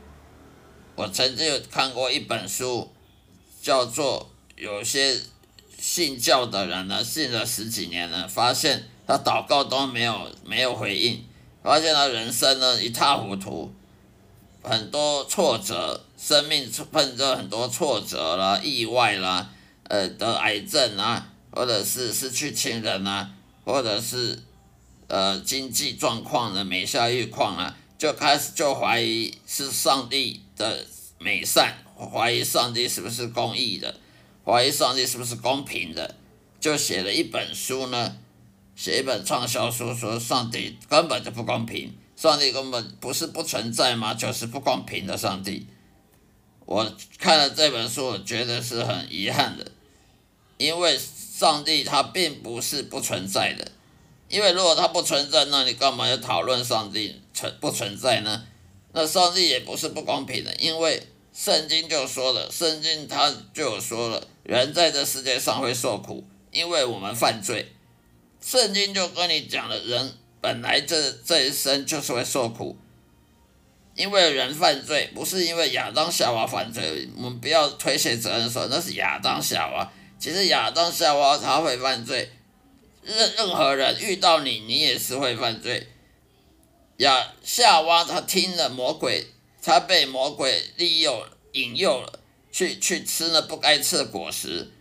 [0.96, 2.92] 我曾经有看过一本书，
[3.62, 5.16] 叫做有些
[5.78, 11.24] 信教的人呢，信了十几年了，发现他祷告都没有没有回应，
[11.66, 13.74] 发现他人生呢一塌糊涂，
[14.62, 19.50] 很多挫折，生命碰着很多挫折啦、意外啦，
[19.90, 23.32] 呃，得癌症啊，或者是失去亲人啊，
[23.66, 24.40] 或者是。
[25.08, 30.84] 呃，经济状况呢，每下愈况啊，就开始就怀疑是上帝的
[31.20, 31.76] 美善，
[32.12, 34.00] 怀疑上帝是不是公义的，
[34.44, 36.16] 怀疑上帝是不是公平的，
[36.60, 38.18] 就写了一本书呢，
[38.76, 44.14] 写一本畅销书，说上帝根本就不公平，上帝根本不是不存在吗？
[44.14, 45.66] 就是不公平的上帝。
[46.66, 49.72] 我看了这本书，我觉得是很遗憾的，
[50.58, 53.72] 因为上帝他并不是不存在的。
[54.28, 58.44] 因为如果他不存在，那你干嘛要讨论上帝存不存在呢？
[58.92, 67.72] 那上帝也不是不公平的，因为圣经就说了，圣经他就说了，人在这世界上会受苦，因为我们犯罪。
[68.46, 72.78] 圣经就跟你讲了，人本来这这一生就是会受苦，
[73.96, 82.30] 因为人犯罪，不是因为亚当夏娃犯罪，我们不要推卸责任说那是亚当夏娃，其实亚当夏娃他会犯罪。
[83.02, 85.88] 任任何人遇到你，你也是会犯罪。
[86.98, 89.26] 亚夏娃她听了魔鬼，
[89.60, 92.20] 她被魔鬼利用引诱了，
[92.52, 94.72] 去去吃了不该吃的果实，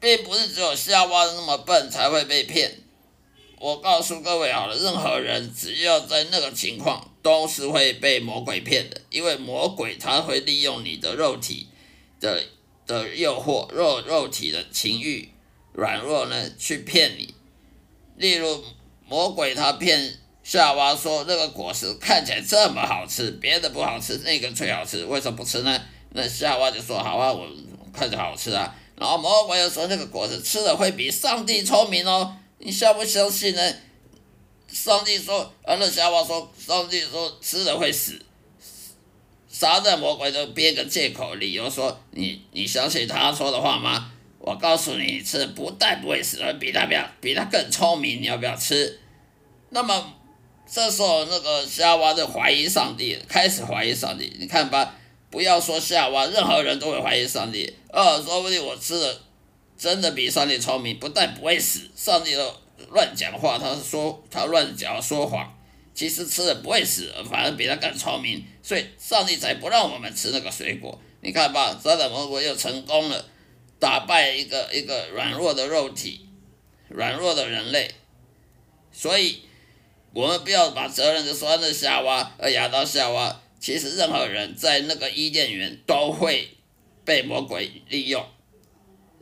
[0.00, 2.78] 并不是只有夏娃那么笨才会被骗。
[3.58, 11.66] 我告诉各位好了，任何人只要在那个情况，都是会被魔鬼骗的，因为魔鬼他会利用你的肉体
[12.20, 12.42] 的
[12.86, 15.30] 的诱惑，肉肉体的情欲。
[15.74, 17.32] 软弱呢，去骗你。
[18.16, 18.64] 例如，
[19.08, 25.80] 魔鬼他骗夏娃说那个果实看起来这么好吃，别的不好吃，那个最好吃，为什么不吃呢？
[26.10, 27.46] 那夏娃就说好啊，我
[27.92, 28.74] 看着好吃啊。
[28.98, 33.74] 然后魔鬼又说那个果子吃了会比上帝聪明哦，你相不相信呢？
[34.72, 38.20] 上帝说，啊，那夏娃说，上帝说吃了会死。
[39.48, 44.12] 撒旦魔鬼就编个借口理由说，你你相信他说的话吗？
[44.38, 48.20] 我告诉你，吃不但不会死，而比他比比他更聪明。
[48.22, 49.00] 你要不要吃？
[49.70, 50.14] 那么
[50.70, 54.36] 这时候那个夏娃就怀疑上帝，开始怀疑上帝。
[54.38, 54.94] 你看吧，
[55.30, 57.74] 不要说夏娃，任何人都会怀疑上帝。
[57.90, 59.20] 呃，说不定我吃的
[59.76, 62.54] 真的比上帝聪明，不但不会死，上帝都
[62.90, 65.54] 乱讲话，他说他乱讲说谎。
[65.94, 70.96] 其实吃了不会死，反而比他更聪明，所以上帝才不让我们吃那个水果。
[71.22, 73.24] 你看吧，撒旦魔鬼又成功了，
[73.80, 76.28] 打败一个一个软弱的肉体，
[76.88, 77.90] 软弱的人类。
[78.92, 79.42] 所以，
[80.14, 83.40] 我们不要把责任就说那夏娃，呃，亚当夏娃。
[83.60, 86.48] 其实任何人在那个伊甸园都会
[87.04, 88.24] 被魔鬼利用，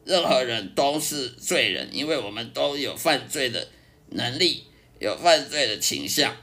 [0.04, 3.68] 任何人都是罪人，因为我们都有犯罪的
[4.10, 4.64] 能力，
[4.98, 6.36] 有犯罪的倾向。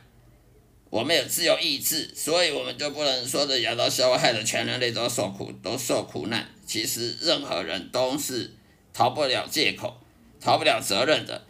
[0.90, 6.48] 我们有自由意志，所以我们就不能说的亚当夏娃害的全人类都受苦，都受苦难。
[6.68, 8.52] 其实任何人都是
[8.94, 10.00] 逃不了借口，
[10.40, 11.44] 逃不了责任的。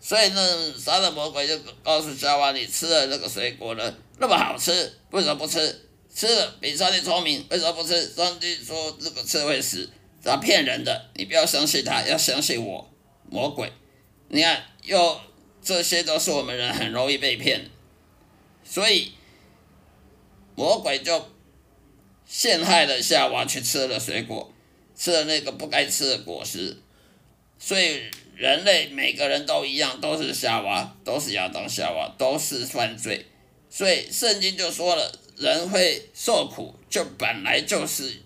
[0.00, 5.87] 所以呢，杀的魔鬼就告诉夏娃：“你吃了那个水果呢，那么好吃，为什么不吃？
[6.18, 8.12] 吃了比上帝聪明，为什么不吃？
[8.12, 9.88] 上帝说这个吃会死，
[10.20, 12.90] 他骗人的，你不要相信他，要相信我，
[13.30, 13.72] 魔鬼。
[14.26, 15.20] 你看，又
[15.62, 17.70] 这些都是我们人很容易被骗。”
[18.68, 19.12] 所以，
[20.56, 21.30] 魔鬼就
[22.26, 24.52] 陷害了夏娃，去吃了水果，
[24.96, 26.76] 吃了那个不该吃的果实。
[27.60, 28.02] 所以，
[28.34, 33.24] 人类每个人都一样，都是夏娃，都是亚当夏娃，都是犯罪。
[33.70, 38.22] 所以，圣经就说了，人会受苦，就本来就是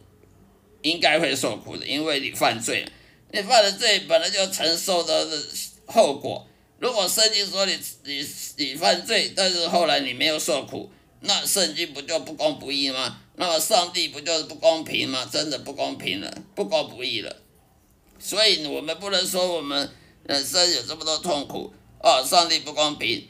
[0.80, 2.84] 应该会受苦的，因为你犯罪，
[3.30, 5.28] 你犯了罪，本来就承受的
[5.86, 6.46] 后果。
[6.78, 13.20] 如果圣经说你你你犯罪，但是后来你没有受苦，那圣经不就不公不义吗？
[13.36, 15.28] 那么上帝不就是不公平吗？
[15.30, 17.36] 真的不公平了，不公不义了。
[18.18, 19.90] 所以我们不能说我们
[20.24, 23.28] 人生有这么多痛苦哦，上帝不公平。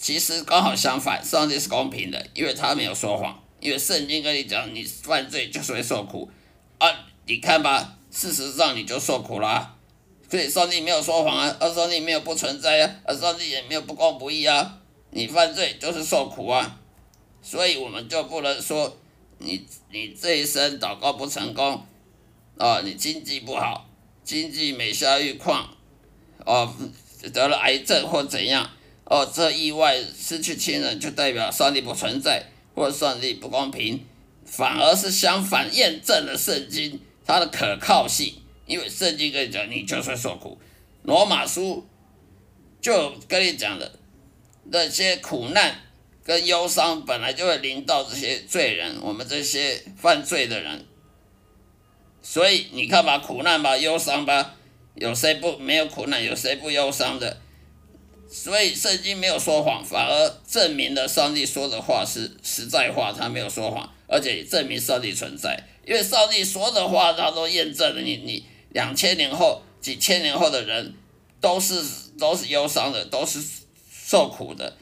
[0.00, 3.38] 其实刚好相反，上帝是公平的，因为他没有说谎。
[3.60, 6.30] 因为圣经跟你讲，你犯罪就是会受苦
[6.78, 6.88] 啊。
[7.26, 9.76] 你看吧，事实上你就受苦了。
[10.30, 14.78] 所以上帝没有说谎啊，而上帝没有不存在啊，而上帝也没有不公不义啊。
[15.10, 16.80] 你犯罪就是受苦啊，
[17.42, 18.96] 所以我们就不能说
[19.38, 21.84] 你你这一生祷告不成功，
[22.56, 23.86] 啊，你经济不好，
[24.24, 25.68] 经济每下愈况，
[26.46, 26.72] 哦，
[27.34, 28.70] 得了癌症或怎样，
[29.10, 32.44] 哦，这意外失去亲人就代表上帝不存在
[32.76, 34.06] 或上帝不公平，
[34.46, 38.34] 反而是相反，验证了圣经它的可靠性。
[38.66, 40.56] 因为圣经跟你讲，你就算受苦，
[41.02, 41.84] 罗马书
[42.80, 43.98] 就跟你讲的
[44.66, 45.74] 那些苦难
[46.22, 50.86] 跟忧伤，本来就会临到这些罪人，我们这些犯罪的人。
[52.22, 54.54] 所以你看吧，苦难吧，忧伤吧，
[54.94, 56.22] 有谁不没有苦难？
[56.22, 57.40] 有谁不忧伤的？
[58.30, 68.44] 所以圣经没有说谎，反而证明了上帝说的话是实在话，他没有说谎，而且也证明上帝存在，因为上帝说的话，他都验证了你你。
[68.70, 70.94] 两千年后、几千年后的人，
[71.40, 71.82] 都是
[72.20, 73.42] 都是忧伤的，都是
[73.92, 74.76] 受苦的。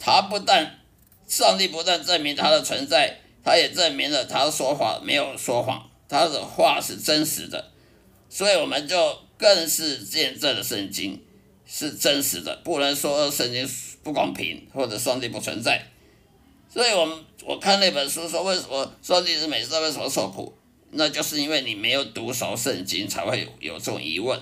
[0.00, 0.80] 他不但
[1.28, 7.70] 上帝不但证明他的存在，他也证明了他说谎没有说谎，他的话是真实的。
[8.28, 11.22] 所以我们就更是见证了圣经
[11.72, 13.68] 是真实的，不能说圣经
[14.02, 15.80] 不公平或者上帝不存在。
[16.68, 20.52] 所以我们我看那本书说，为什么上帝是美善，为什么受苦？
[20.90, 24.40] 那就是因为你没有读熟圣经，才会有有这种疑问，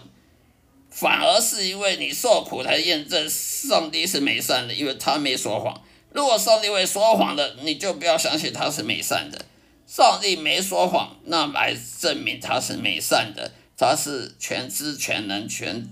[0.90, 5.82] 反而是因为你受苦才验证上帝是美善的，因为他没说谎。
[6.12, 9.44] 如果上帝会说谎的，你就不要相信他是美善的。
[9.86, 15.86] 上帝没说谎，那来证明他是美善的，他是全知全能全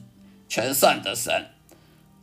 [0.48, 1.32] 全善的神。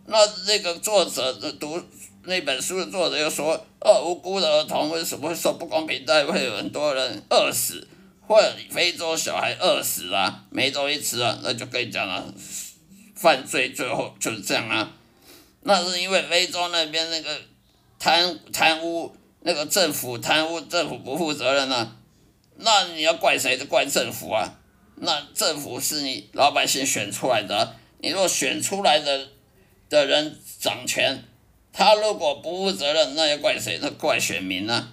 [0.05, 1.81] 那这个作者的读
[2.23, 7.87] 那本书的作者又说，哦，无辜的儿童为什么会受不公平待遇，会有很多人饿死？
[8.25, 12.33] 或者非洲小孩饿死啊，没东西吃啊，那就跟你讲了，
[13.15, 14.93] 犯罪最后就是这样啊。
[15.61, 17.37] 那是因为非洲那边那个
[17.99, 21.97] 贪贪污，那个政府贪污，政府不负责任啊。
[22.57, 23.57] 那你要怪谁？
[23.57, 24.59] 就怪政府啊。
[24.95, 29.29] 那政府是你老百姓选出来的，你若选出来的
[29.89, 31.23] 的人掌权，
[31.71, 33.79] 他如果不负责任，那要怪谁？
[33.81, 34.91] 那怪选民啊。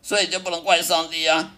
[0.00, 1.54] 所以就不能怪上帝啊。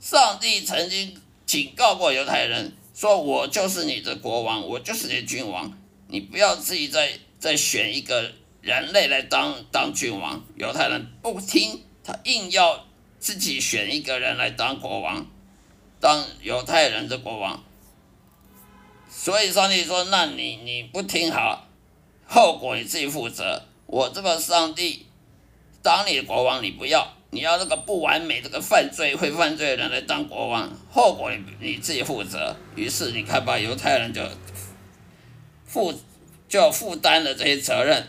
[0.00, 5.72] 上帝曾经警告过犹太人，说我就是你的国王，我就是你的君王，
[6.08, 10.44] 你不要自己再再选一个人类来当当君王。
[10.56, 12.84] 犹太人不听，他硬要
[13.20, 15.24] 自己选一个人来当国王，
[16.00, 17.62] 当犹太人的国王。
[19.14, 21.68] 所以上帝说：“那你你不听好，
[22.26, 23.62] 后果你自己负责。
[23.86, 25.06] 我这个上帝
[25.82, 32.56] 当你的国王，你不要，你要那个不完美、这个犯罪会犯罪的人来当国王，后果你你自己负责。
[32.74, 34.22] 于是你看吧，犹太人就
[35.66, 35.94] 负
[36.48, 38.08] 就负担了这些责任。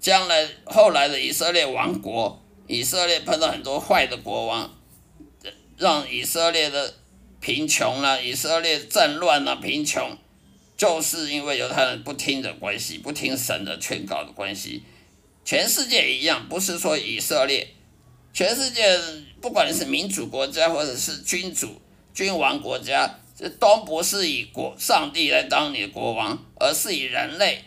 [0.00, 4.70] 将来后来的以色列王国，以色列碰到很多坏的国王，
[5.78, 6.94] 让以色列的
[7.46, 10.18] 贫穷了，以色列战乱了，贫穷，
[10.76, 14.82] 就是因为犹太人不听的关系，不听神的劝告的关系。
[15.44, 17.68] 全世界一样，不是说以色列，
[18.32, 18.98] 全世界
[19.40, 21.80] 不管是民主国家或者是君主
[22.12, 27.62] 君王国家，这都不是以国上帝来当你的国王，而是以人类。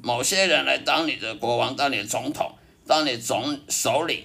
[0.00, 2.54] 某些人来当你的国王，当你的总统，
[2.86, 4.22] 当你的总首领、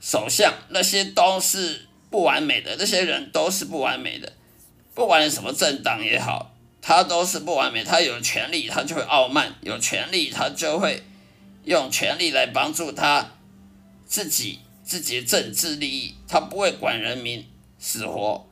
[0.00, 2.76] 首相，那些都是不完美的。
[2.78, 4.32] 那些人都是不完美的，
[4.94, 7.82] 不管你什么政党也好，他都是不完美。
[7.82, 11.02] 他有权利，他就会傲慢；有权利，他就会
[11.64, 13.32] 用权力来帮助他
[14.06, 16.14] 自己自己的政治利益。
[16.28, 17.48] 他不会管人民
[17.78, 18.46] 死活，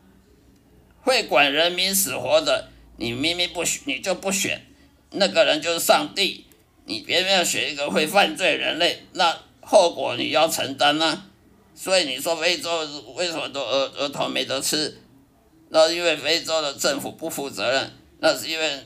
[1.03, 4.67] 会管人民死活的，你明明不选，你就不选。
[5.11, 6.47] 那个人就是上帝，
[6.87, 11.25] 你偏偏要选一个会犯罪人类，那后果你要承担呢？
[11.83, 14.99] 所以你说非洲为什么都儿儿童没得吃？
[15.71, 18.85] 那因为非洲的政府不负责任，那是因为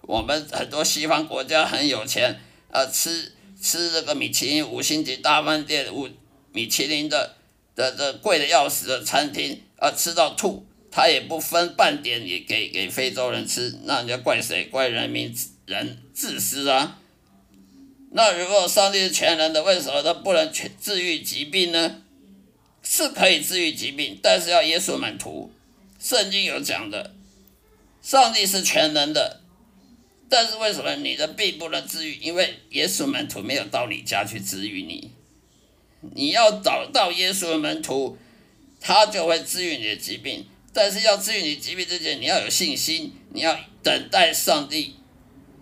[0.00, 2.40] 我们很多西方国家很有钱，
[2.70, 6.08] 啊，吃吃这个米其林五星级大饭店五
[6.52, 7.36] 米其林的
[7.74, 10.64] 的的贵的要死的餐厅，啊，吃到吐。
[10.90, 14.64] 他也不分半点，也给给非洲人吃，那人家怪谁？
[14.64, 15.36] 怪人民
[15.66, 16.98] 人自私啊！
[18.12, 22.02] 那如果上帝是全能的，为什么他不能全治愈疾病呢？
[22.88, 25.52] 是可以治愈疾病，但是要耶稣门徒。
[25.98, 27.14] 圣经有讲的，
[28.00, 29.40] 上帝是全能的，
[30.28, 32.14] 但是为什么你的病不能治愈？
[32.14, 35.10] 因为耶稣门徒没有到你家去治愈你。
[36.14, 38.16] 你要找到耶稣的门徒，
[38.80, 40.46] 他就会治愈你的疾病。
[40.72, 44.94] 但是要治愈你疾病之前，你要有信心，你要等待上帝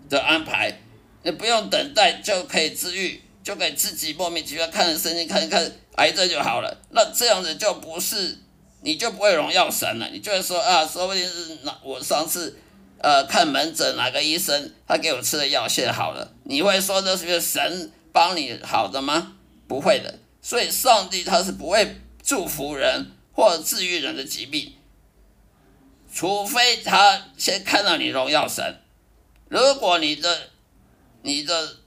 [0.09, 0.79] 的安排。
[1.23, 6.81] 你不用等待就可以治愈，就给自己莫名其妙看着圣经看一看癌症就好了。
[6.89, 8.39] 那这样子就不是，
[8.81, 10.09] 你就不会荣耀神了。
[10.09, 12.57] 你就会说啊，说不定是那我上次
[12.97, 16.33] 呃看门诊哪个医生他给我吃的药现在好了。
[16.45, 19.35] 你会说这是神帮你好的吗？
[19.67, 20.17] 不会的。
[20.41, 24.73] 所以上帝他是不会祝福人或者治愈人的疾病。
[26.11, 28.81] 除非他先看到你荣耀神，
[29.49, 30.49] 如果你的
[31.21, 31.77] 你的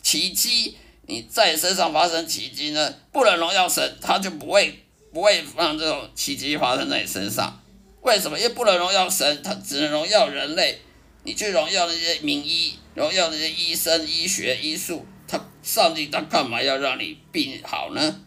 [0.00, 0.76] 奇迹
[1.06, 7.60] 你在身上发生奇迹呢，不能荣耀神，他就不会不会让这种奇迹发生在你身上。
[8.02, 8.38] 为什么？
[8.38, 10.80] 因为不能荣耀神，他只能荣耀人类。
[11.24, 18.20] 你去荣耀那些名医，荣耀那些医生、医学、医术，他上帝他干嘛要让你病好呢？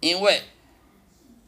[0.00, 0.42] 因为。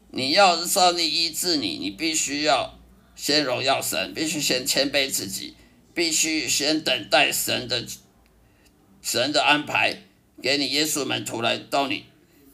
[0.09, 2.79] 你要是上帝医治你，你必须要
[3.13, 5.53] 先荣耀神，必须先谦卑自己，
[5.93, 7.85] 必须先等待神的
[9.01, 10.01] 神的安排，
[10.41, 12.05] 给你耶稣门徒来到你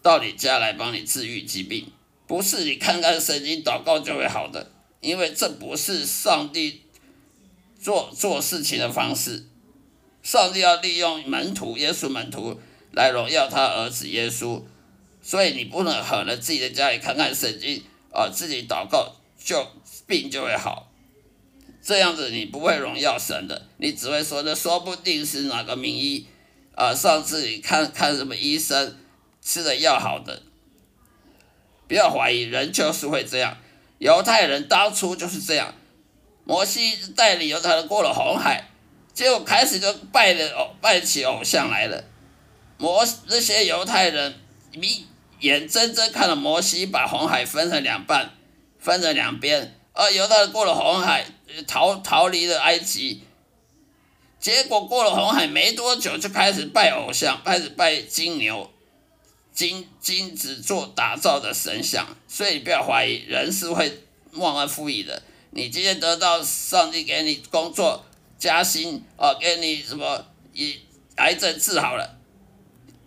[0.01, 1.91] 到你家来帮你治愈疾病，
[2.27, 4.71] 不是你看看圣经祷告就会好的，
[5.01, 6.81] 因为这不是上帝
[7.79, 9.45] 做做事情的方式。
[10.21, 12.59] 上帝要利用门徒耶稣门徒
[12.91, 14.61] 来荣耀他儿子耶稣。
[15.25, 17.81] 所以你不能狠了自己的家里看看圣经
[18.11, 19.65] 啊，自己祷告就
[20.05, 20.91] 病就会好，
[21.81, 26.27] 这样子你不会荣耀神的，你只会说这说不定是哪个名医
[26.75, 28.97] 啊，上次你看看什么医生
[29.41, 30.41] 吃的药好的，
[31.87, 33.57] 不要怀疑，人就是会这样，
[33.99, 35.73] 犹太人当初就是这样，
[36.45, 38.69] 摩西带领犹太人过了红海，
[39.13, 42.03] 结果开始就拜的偶拜起偶像来了，
[42.77, 44.35] 摩那些犹太人
[44.73, 45.05] 迷。
[45.39, 48.31] 眼睁睁看着摩西把红海分成两半，
[48.79, 51.25] 分成两边，而犹太人过了红海，
[51.67, 53.21] 逃逃离了埃及。
[54.43, 58.69] 结果过了红海没多久，就开始拜偶像，开始拜金牛、
[59.53, 62.05] 金金子做打造的神像。
[62.27, 65.23] 所以你不要怀疑，人是会忘恩负义的。
[65.51, 68.03] 你今天得到上帝给你工作
[68.37, 70.75] 加薪，哦，给你什么以
[71.15, 72.17] 癌症治好了，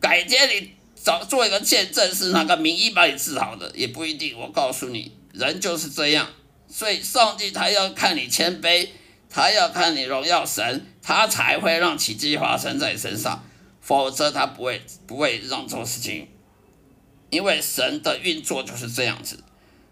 [0.00, 0.70] 改天你。
[1.04, 4.36] 找做一个见证，是哪个名医把你治好的，也不一定。
[4.36, 6.26] 我告诉你，人就是这样。
[6.68, 8.88] 所以上帝他要看你谦卑，
[9.36, 13.44] 他要看你荣耀神，他才会让奇迹发生在身上，
[13.82, 16.26] 否则他不会不会让这种事情。
[17.28, 19.44] 因为神的运作就是这样子。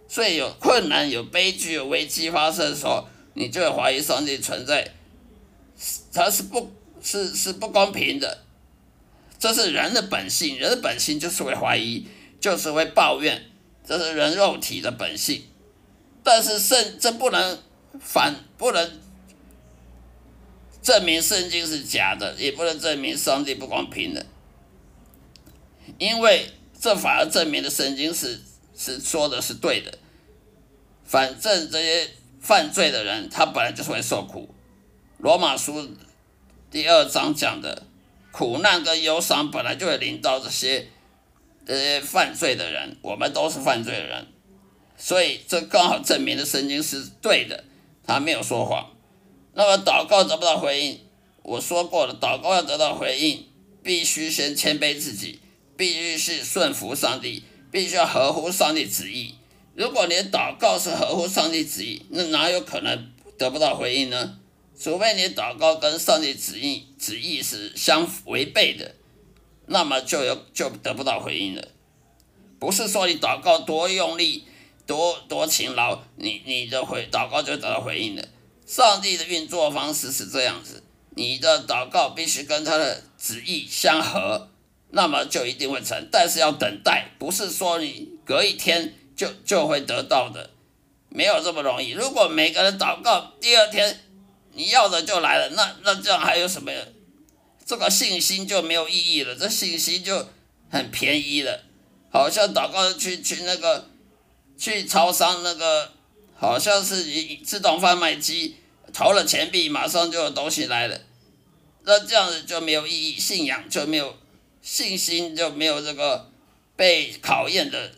[0.08, 4.92] 所以有困难、有悲剧、有危机发生的时候，你就会怀疑上帝存在。
[6.10, 6.72] 他是不
[7.02, 8.44] 是是不公平的，
[9.38, 12.08] 这是人的本性，人的本性就是会怀疑，
[12.40, 13.44] 就是会抱怨，
[13.86, 15.42] 这是人肉体的本性。
[16.22, 17.58] 但是圣这不能
[18.00, 19.03] 反，不能
[20.84, 24.26] 证明圣经是假的，也不能证明上帝不公平的，
[25.98, 28.38] 因为这反而证明了圣经是
[28.76, 29.98] 是说的是对的。
[31.06, 34.54] 反正这些犯罪的人，他本来就是会受苦。
[35.16, 35.88] 罗马书
[36.70, 37.86] 第二章讲的
[38.30, 40.88] 苦难跟忧伤，本来就会临到这些
[41.64, 42.98] 这些犯罪的人。
[43.00, 44.26] 我们都是犯罪的人。
[44.98, 47.64] 所以这刚好证明了圣经是对的，
[48.06, 48.93] 他没有说谎。
[49.54, 51.00] 那么祷告得不到回应，
[51.42, 53.46] 我说过了，祷告要得到回应，
[53.82, 55.40] 必须先谦卑自己，
[55.76, 59.34] 必须是顺服上帝，必须要合乎上帝旨意。
[59.74, 64.38] 如果你祷告是合乎上帝旨意，那哪有可能得不到回应呢？
[64.78, 68.94] 除非你祷告跟上帝旨意旨意是相违背的，
[69.66, 71.68] 那么就有就得不到回应了。
[72.58, 74.44] 不是说你祷告多用力。
[74.86, 78.28] 多多勤劳，你你的回祷告就得到回应了。
[78.66, 84.48] 上帝的运作方式是这样子，你的祷告必须跟他的旨意相合，
[84.90, 86.08] 那么就一定会成。
[86.10, 90.50] 但是要等待，不是说你隔一天就就会得到的，
[91.08, 91.90] 没有这么容易。
[91.90, 94.00] 如果每个人祷告第二天
[94.52, 96.72] 你要的就来了，那那这样还有什么？
[97.66, 100.28] 这个信心就没有意义了，这信心就
[100.70, 101.62] 很便宜了，
[102.10, 103.88] 好像祷告去去那个。
[104.56, 105.90] 去超商那个
[106.36, 107.04] 好像是
[107.44, 108.56] 自动贩卖机
[108.92, 111.00] 投了钱币，马上就有东西来了。
[111.84, 114.16] 那这样子就没有意义，信仰就没有
[114.62, 116.30] 信心，就没有这个
[116.76, 117.92] 被考验的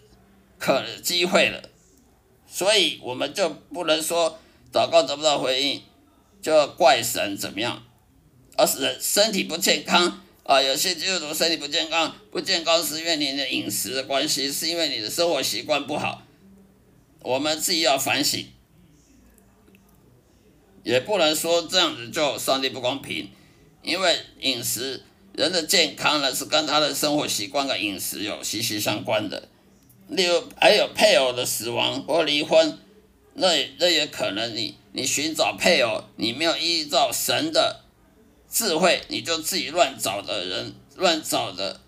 [0.58, 1.62] 可机会了。
[2.48, 4.38] 所以我们就不能说
[4.72, 5.82] 祷告得不到回应
[6.40, 7.84] 就要怪神怎么样，
[8.56, 10.60] 而是身体不健康啊。
[10.60, 16.25] 有些基督徒身体不健康，不健康是因为你的饮食的关系，是因为你的生活习惯不好。
[17.26, 18.46] 我们自己要反省，
[20.84, 23.28] 也不能说这样子就上帝不公平，
[23.82, 25.02] 因为饮食
[25.32, 29.48] 人的健康呢是跟他的生活习惯跟饮食有息息相关的。
[30.06, 32.78] 例如还有配偶的死亡或离婚，
[33.34, 33.48] 那
[33.80, 37.80] 那也可能你你寻找配偶，你没有依照神的
[38.48, 41.80] 智慧，你就自己乱找的人乱找的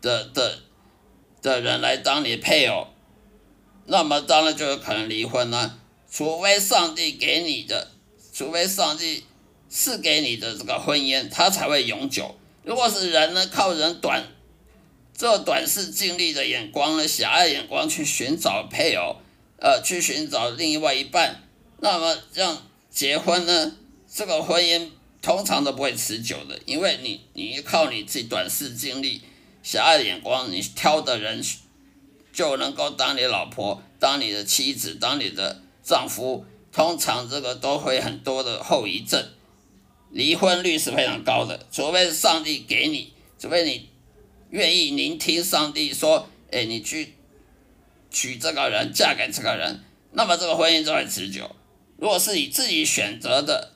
[0.00, 0.60] 的的
[1.42, 2.86] 的人来当你配偶。
[3.86, 5.78] 那么当然就有可能离婚了，
[6.10, 7.90] 除非上帝给你的，
[8.32, 9.24] 除非上帝
[9.68, 12.36] 赐给你的这个婚姻，它才会永久。
[12.62, 14.24] 如果是人呢，靠人短
[15.16, 19.16] 这短视、尽力的眼光呢，狭隘眼光去寻找配偶，
[19.58, 21.42] 呃，去寻找另外一半，
[21.80, 23.76] 那么这样结婚呢，
[24.12, 29.22] 这个婚姻通常都不会持久的，因为你你靠你自己短视、尽力、
[29.62, 31.44] 狭隘眼光，你挑的人。
[32.32, 39.28] 就能够当你老婆、当你的妻子、当你的丈夫，通常这个都会很多的后遗症，
[40.10, 41.66] 离婚率是非常高的。
[41.70, 43.88] 除非是上帝给你，除非你
[44.50, 47.14] 愿意聆听上帝说，哎，你去
[48.10, 51.50] 娶这个人、嫁给这个人，那么这个婚姻就会持久。
[51.96, 53.72] 如果是你自己选择的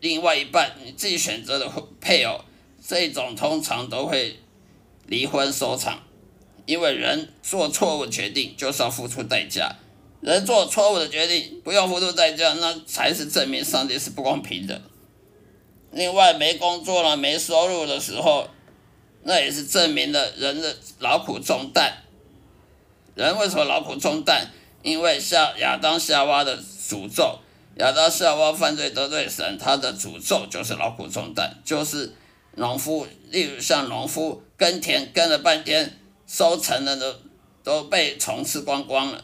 [0.00, 1.70] 另外一半，你自己选择的
[2.00, 2.44] 配偶，
[2.84, 4.40] 这种通常都会
[5.06, 6.02] 离婚收场。
[6.64, 9.74] 因为人做错误决定就是要付出代价，
[10.20, 14.80] 人做错误的决定不用付出代价，那才是证明上帝是不公平的。
[15.90, 18.48] 另外，没工作了、没收入的时候，
[19.24, 21.92] 那也是证明了人的劳苦重担。
[23.14, 24.48] 人为什么劳苦重担？
[24.82, 27.40] 因为夏亚当夏娃的诅咒，
[27.78, 32.14] 亚当夏娃犯罪得罪神，他的诅咒就是劳苦重担，就是
[32.54, 35.98] 农夫，例如像农夫耕田耕了半天。
[36.32, 37.14] 收成的都
[37.62, 39.18] 都被虫吃光光了，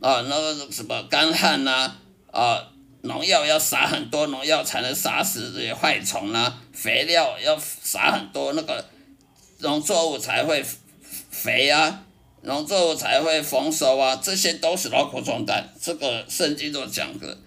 [0.00, 1.94] 啊，那个什么干旱呐，
[2.32, 2.60] 啊，
[3.02, 8.84] 农药要撒很多农药才能杀死这些害虫啊，肥料要撒很多，那个
[9.58, 10.64] 农作物才会
[11.30, 12.04] 肥啊，
[12.42, 15.72] 农作物才会丰收啊，这些都是劳苦重担。
[15.80, 17.38] 这个圣经都讲的，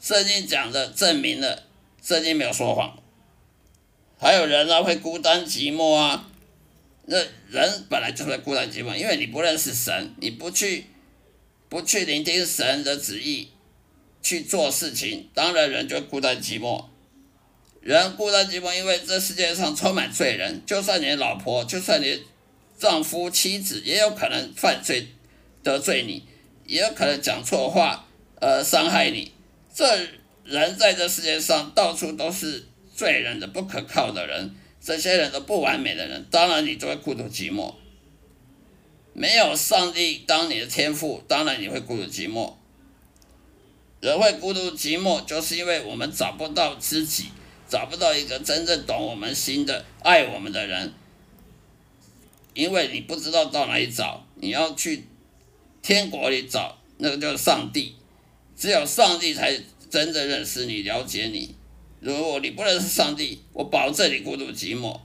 [0.00, 1.64] 圣经讲的证明了，
[2.00, 2.96] 圣经没有说谎。
[4.16, 6.28] 还有人啊，会孤单寂寞啊。
[7.06, 7.16] 那
[7.48, 10.86] 人本来就会孤单寂寞，因为你不认识神，你不去
[11.68, 13.48] 不去聆听神的旨意
[14.22, 16.84] 去做事情，当然人就孤单寂寞。
[17.80, 22.22] 人孤单寂寞，因为这世界上充满罪人，就算你老婆，就算你
[22.78, 25.08] 丈夫、妻子，也有可能犯罪
[25.62, 26.24] 得罪你，
[26.66, 28.06] 也有可能讲错话，
[28.38, 29.32] 呃，伤害你。
[29.74, 30.06] 这
[30.44, 37.74] 人在这世界上到处都是罪人的、不可靠的人，这些人都不完美的人，当然你就会孤独寂寞。
[39.12, 42.54] 没有上帝当你的天赋，当然你会孤独寂寞。
[44.00, 47.26] 人会孤独寂寞，就是因为我们找不到知己，
[47.68, 50.94] 找不到一个真正懂我们心的、爱我们的人。
[52.54, 55.04] 因为你不知道到哪里找，你要去
[55.82, 57.94] 天国里找，那个就是上帝。
[58.56, 59.54] 只有上帝才
[59.90, 61.54] 真正认识你、了解你。
[62.00, 64.98] 如果你不认识上帝，我保证你孤独寂寞。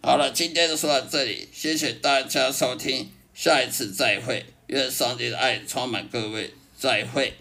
[0.00, 7.34] 好了，今天就说到这里，谢谢大家收听，下一次再会，愿上帝的爱充满各位，再会。